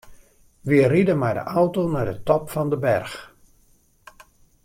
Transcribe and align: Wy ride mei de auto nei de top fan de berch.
Wy 0.67 0.79
ride 0.91 1.15
mei 1.21 1.35
de 1.37 1.43
auto 1.59 1.81
nei 1.93 2.07
de 2.09 2.15
top 2.29 2.43
fan 2.53 2.69
de 2.73 2.77
berch. 2.87 3.17